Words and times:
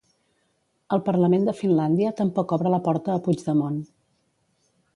El 0.95 1.01
Parlament 1.09 1.45
de 1.49 1.53
Finlàndia 1.59 2.13
tampoc 2.21 2.55
obre 2.57 2.73
la 2.77 2.81
porta 2.89 3.13
a 3.17 3.21
Puigdemont. 3.27 3.77